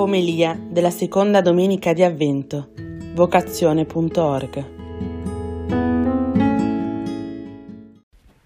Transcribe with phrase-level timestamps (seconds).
[0.00, 2.70] Omelia della seconda domenica di Avvento.
[3.12, 4.64] Vocazione.org.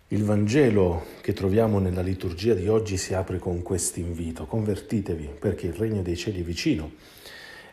[0.08, 5.68] Il Vangelo che troviamo nella liturgia di oggi si apre con questo invito: convertitevi perché
[5.68, 6.90] il regno dei cieli è vicino.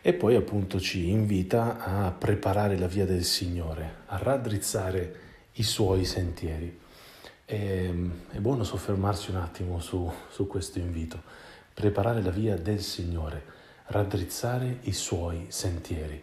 [0.00, 5.14] E poi appunto ci invita a preparare la via del Signore, a raddrizzare
[5.54, 6.78] i suoi sentieri.
[7.44, 7.94] E,
[8.30, 11.20] è buono soffermarsi un attimo su, su questo invito,
[11.74, 16.22] preparare la via del Signore, raddrizzare i suoi sentieri,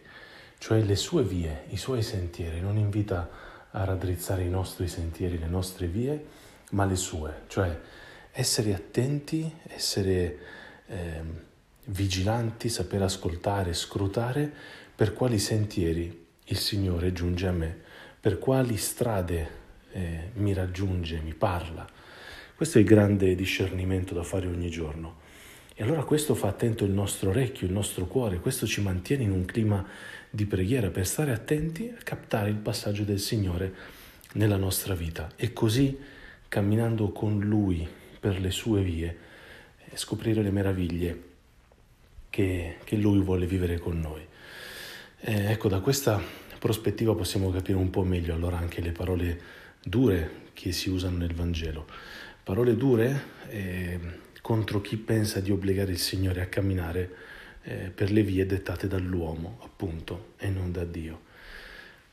[0.57, 2.61] cioè le sue vie, i suoi sentieri.
[2.61, 3.29] Non invita
[3.71, 6.25] a raddrizzare i nostri sentieri, le nostre vie,
[6.71, 7.79] ma le sue, cioè
[8.31, 10.37] essere attenti, essere...
[10.87, 11.47] Eh,
[11.89, 14.51] vigilanti, saper ascoltare, scrutare
[14.95, 17.77] per quali sentieri il Signore giunge a me,
[18.19, 19.57] per quali strade
[19.91, 21.87] eh, mi raggiunge, mi parla.
[22.55, 25.27] Questo è il grande discernimento da fare ogni giorno.
[25.79, 29.31] E allora questo fa attento il nostro orecchio, il nostro cuore, questo ci mantiene in
[29.31, 29.87] un clima
[30.29, 33.73] di preghiera per stare attenti a captare il passaggio del Signore
[34.33, 35.97] nella nostra vita e così
[36.49, 37.87] camminando con Lui
[38.19, 39.17] per le sue vie
[39.93, 41.23] scoprire le meraviglie
[42.29, 44.27] che, che Lui vuole vivere con noi.
[45.21, 46.21] Eh, ecco, da questa
[46.59, 49.41] prospettiva possiamo capire un po' meglio allora anche le parole
[49.81, 51.87] dure che si usano nel Vangelo.
[52.43, 57.15] Parole dure eh, contro chi pensa di obbligare il Signore a camminare
[57.63, 61.27] eh, per le vie dettate dall'uomo, appunto, e non da Dio.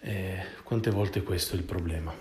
[0.01, 2.15] Eh, quante volte questo è il problema?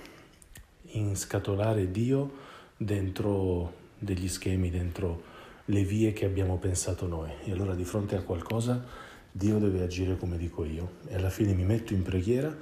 [0.92, 2.38] Inscatolare Dio
[2.78, 5.34] dentro degli schemi, dentro
[5.66, 7.32] le vie che abbiamo pensato noi.
[7.44, 8.84] E allora di fronte a qualcosa
[9.32, 10.98] Dio deve agire come dico io.
[11.08, 12.56] E alla fine mi metto in preghiera,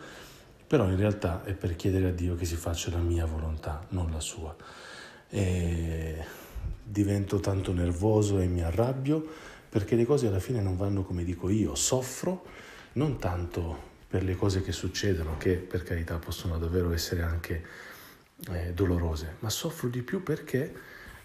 [0.65, 4.11] però in realtà è per chiedere a Dio che si faccia la mia volontà, non
[4.11, 4.55] la sua.
[5.29, 6.25] E
[6.83, 9.25] divento tanto nervoso e mi arrabbio
[9.69, 11.75] perché le cose alla fine non vanno come dico io.
[11.75, 12.45] Soffro
[12.93, 17.65] non tanto per le cose che succedono, che per carità possono davvero essere anche
[18.51, 20.73] eh, dolorose, ma soffro di più perché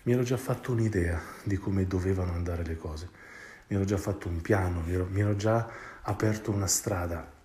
[0.05, 3.09] mi ero già fatto un'idea di come dovevano andare le cose,
[3.67, 5.69] mi ero già fatto un piano, mi ero, mi ero già
[6.01, 7.37] aperto una strada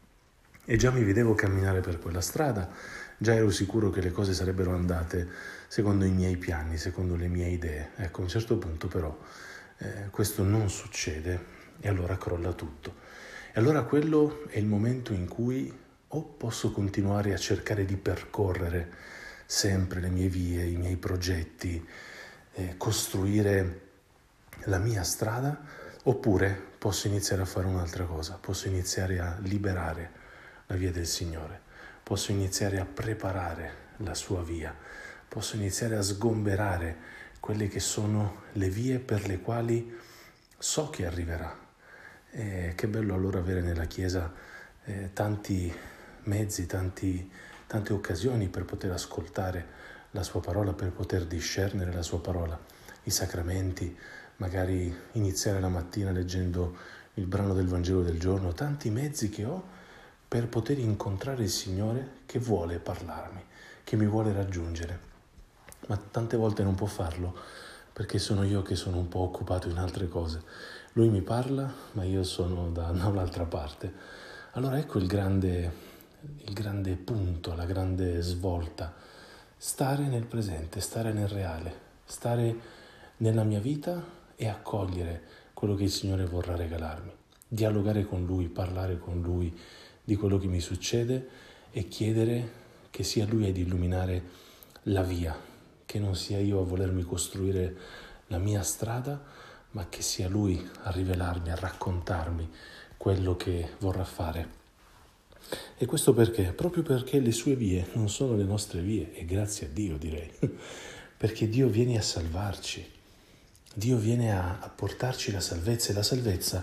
[0.66, 2.70] e già mi vedevo camminare per quella strada,
[3.18, 5.28] già ero sicuro che le cose sarebbero andate
[5.68, 7.90] secondo i miei piani, secondo le mie idee.
[7.98, 9.18] Ecco, a un certo punto però
[9.80, 12.96] eh, questo non succede e allora crolla tutto.
[13.52, 15.72] E allora quello è il momento in cui
[16.16, 18.92] o posso continuare a cercare di percorrere
[19.46, 21.86] sempre le mie vie, i miei progetti,
[22.54, 23.82] eh, costruire
[24.66, 25.60] la mia strada
[26.04, 30.22] oppure posso iniziare a fare un'altra cosa, posso iniziare a liberare
[30.74, 31.62] la via del Signore,
[32.02, 34.76] posso iniziare a preparare la sua via,
[35.28, 36.98] posso iniziare a sgomberare
[37.40, 39.96] quelle che sono le vie per le quali
[40.58, 41.56] so che arriverà.
[42.32, 44.34] E che bello allora avere nella Chiesa
[44.86, 45.72] eh, tanti
[46.24, 47.32] mezzi, tanti,
[47.68, 52.60] tante occasioni per poter ascoltare la sua parola, per poter discernere la sua parola,
[53.04, 53.96] i sacramenti,
[54.38, 56.76] magari iniziare la mattina leggendo
[57.16, 59.82] il brano del Vangelo del giorno, tanti mezzi che ho
[60.34, 63.40] per poter incontrare il Signore che vuole parlarmi,
[63.84, 65.00] che mi vuole raggiungere.
[65.86, 67.36] Ma tante volte non può farlo
[67.94, 70.42] perché sono io che sono un po' occupato in altre cose.
[70.94, 73.94] Lui mi parla, ma io sono da un'altra parte.
[74.54, 75.72] Allora ecco il grande,
[76.46, 78.92] il grande punto, la grande svolta
[79.56, 82.56] stare nel presente, stare nel reale, stare
[83.18, 84.04] nella mia vita
[84.36, 85.22] e accogliere
[85.54, 87.12] quello che il Signore vorrà regalarmi,
[87.48, 89.56] dialogare con Lui, parlare con Lui
[90.04, 91.28] di quello che mi succede
[91.72, 94.24] e chiedere che sia Lui ad illuminare
[94.84, 95.36] la via,
[95.86, 97.76] che non sia io a volermi costruire
[98.28, 99.22] la mia strada,
[99.72, 102.50] ma che sia Lui a rivelarmi, a raccontarmi
[102.98, 104.62] quello che vorrà fare.
[105.78, 106.54] E questo perché?
[106.54, 110.32] Proprio perché le sue vie non sono le nostre vie, e grazie a Dio direi,
[111.18, 112.86] perché Dio viene a salvarci,
[113.74, 116.62] Dio viene a, a portarci la salvezza e la salvezza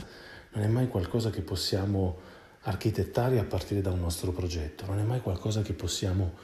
[0.53, 2.19] non è mai qualcosa che possiamo
[2.63, 6.35] architettare a partire da un nostro progetto, non è mai qualcosa che possiamo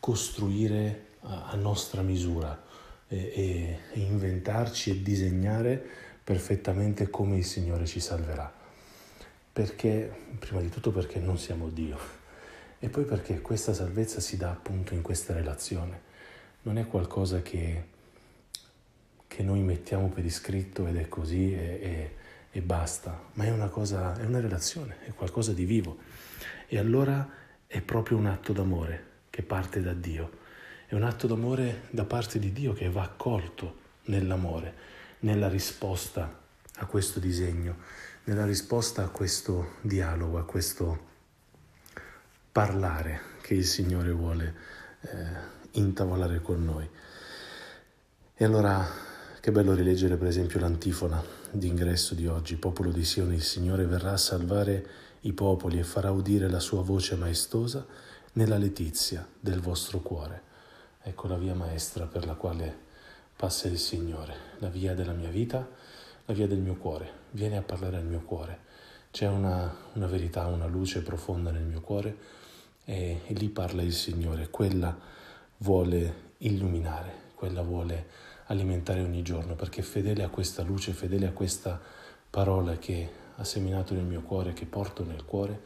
[0.00, 2.62] costruire a, nostra misura
[3.08, 5.82] e, e inventarci e disegnare
[6.22, 8.52] perfettamente come il Signore ci salverà.
[9.52, 11.98] Perché, prima di tutto perché non siamo Dio
[12.78, 16.02] e poi perché questa salvezza si dà appunto in questa relazione,
[16.62, 17.84] non è qualcosa che,
[19.26, 22.16] che noi mettiamo per iscritto ed è così e, e,
[22.50, 25.98] e basta, ma è una cosa, è una relazione, è qualcosa di vivo.
[26.66, 27.28] E allora
[27.66, 30.46] è proprio un atto d'amore che parte da Dio,
[30.86, 34.74] è un atto d'amore da parte di Dio che va accolto nell'amore,
[35.20, 36.40] nella risposta
[36.76, 37.76] a questo disegno,
[38.24, 41.06] nella risposta a questo dialogo, a questo
[42.50, 44.54] parlare che il Signore vuole
[45.02, 45.08] eh,
[45.72, 46.88] intavolare con noi.
[48.34, 48.86] E allora
[49.40, 54.12] che bello rileggere per esempio l'antifona d'ingresso di oggi, popolo di Sione, il Signore verrà
[54.12, 54.86] a salvare
[55.22, 57.86] i popoli e farà udire la sua voce maestosa
[58.34, 60.42] nella letizia del vostro cuore.
[61.02, 62.76] Ecco la via maestra per la quale
[63.36, 65.66] passa il Signore, la via della mia vita,
[66.24, 67.10] la via del mio cuore.
[67.30, 68.66] Viene a parlare al mio cuore.
[69.10, 72.16] C'è una, una verità, una luce profonda nel mio cuore
[72.84, 74.50] e, e lì parla il Signore.
[74.50, 74.96] Quella
[75.58, 78.06] vuole illuminare, quella vuole
[78.46, 81.80] alimentare ogni giorno, perché fedele a questa luce, fedele a questa
[82.28, 85.62] parola che ha seminato nel mio cuore, che porto nel cuore,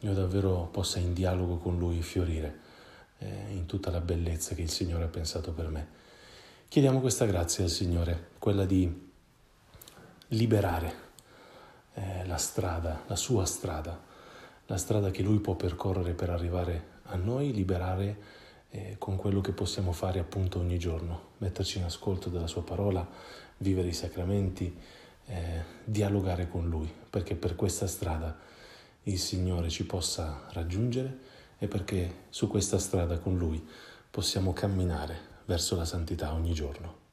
[0.00, 2.60] io davvero possa in dialogo con Lui fiorire
[3.18, 5.88] eh, in tutta la bellezza che il Signore ha pensato per me.
[6.66, 9.10] Chiediamo questa grazia al Signore, quella di
[10.28, 10.94] liberare
[11.92, 14.02] eh, la strada, la sua strada,
[14.64, 18.44] la strada che Lui può percorrere per arrivare a noi, liberare
[18.76, 23.08] eh, con quello che possiamo fare appunto ogni giorno, metterci in ascolto della Sua parola,
[23.58, 24.76] vivere i sacramenti,
[25.26, 28.36] eh, dialogare con Lui, perché per questa strada
[29.04, 31.18] il Signore ci possa raggiungere
[31.58, 33.66] e perché su questa strada con Lui
[34.10, 37.05] possiamo camminare verso la santità ogni giorno.